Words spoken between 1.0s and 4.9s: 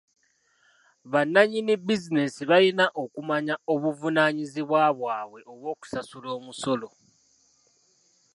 Bannanyini bizinensi balina okumanya obuvunaanyizibwa